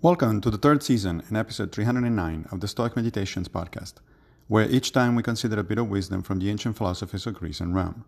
[0.00, 3.94] Welcome to the third season and episode 309 of the Stoic Meditations podcast,
[4.46, 7.58] where each time we consider a bit of wisdom from the ancient philosophers of Greece
[7.58, 8.04] and Rome.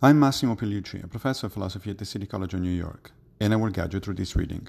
[0.00, 3.52] I'm Massimo Pigliucci, a professor of philosophy at the City College of New York, and
[3.52, 4.68] I will guide you through this reading.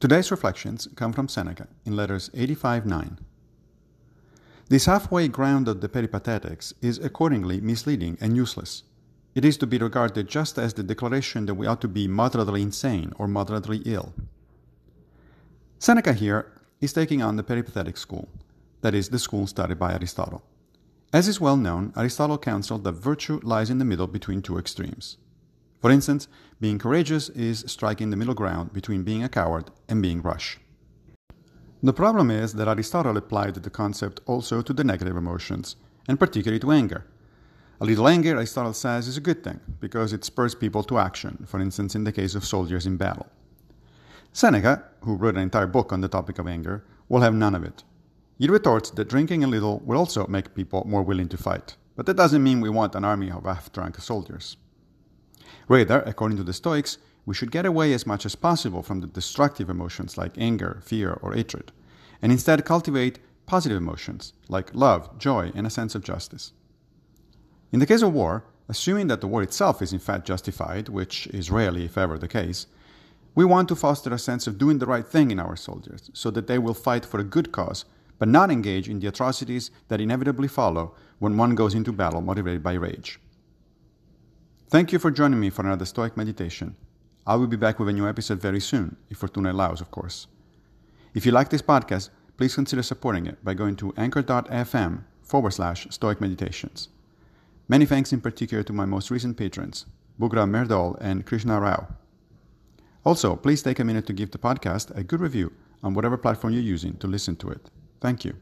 [0.00, 3.18] Today's reflections come from Seneca in letters 85 9.
[4.68, 8.82] This halfway ground of the Peripatetics is accordingly misleading and useless.
[9.36, 12.62] It is to be regarded just as the declaration that we ought to be moderately
[12.62, 14.12] insane or moderately ill.
[15.82, 16.46] Seneca here
[16.80, 18.28] is taking on the peripatetic school,
[18.82, 20.44] that is, the school studied by Aristotle.
[21.12, 25.16] As is well known, Aristotle counseled that virtue lies in the middle between two extremes.
[25.80, 26.28] For instance,
[26.60, 30.60] being courageous is striking the middle ground between being a coward and being rash.
[31.82, 35.74] The problem is that Aristotle applied the concept also to the negative emotions,
[36.06, 37.06] and particularly to anger.
[37.80, 41.44] A little anger, Aristotle says, is a good thing, because it spurs people to action,
[41.48, 43.26] for instance, in the case of soldiers in battle.
[44.32, 47.64] Seneca, who wrote an entire book on the topic of anger, will have none of
[47.64, 47.84] it.
[48.38, 52.06] He retorts that drinking a little will also make people more willing to fight, but
[52.06, 54.56] that doesn't mean we want an army of half drunk soldiers.
[55.68, 59.06] Rather, according to the Stoics, we should get away as much as possible from the
[59.06, 61.70] destructive emotions like anger, fear, or hatred,
[62.20, 66.52] and instead cultivate positive emotions like love, joy, and a sense of justice.
[67.70, 71.26] In the case of war, assuming that the war itself is in fact justified, which
[71.28, 72.66] is rarely, if ever, the case,
[73.34, 76.30] we want to foster a sense of doing the right thing in our soldiers so
[76.30, 77.84] that they will fight for a good cause,
[78.18, 82.62] but not engage in the atrocities that inevitably follow when one goes into battle motivated
[82.62, 83.18] by rage.
[84.68, 86.76] Thank you for joining me for another Stoic meditation.
[87.26, 90.26] I will be back with a new episode very soon, if Fortuna allows, of course.
[91.14, 95.86] If you like this podcast, please consider supporting it by going to anchor.fm forward slash
[95.90, 96.88] Stoic Meditations.
[97.68, 99.86] Many thanks in particular to my most recent patrons,
[100.20, 101.88] Bugra Merdol and Krishna Rao.
[103.04, 105.52] Also, please take a minute to give the podcast a good review
[105.82, 107.70] on whatever platform you're using to listen to it.
[108.00, 108.34] Thank you.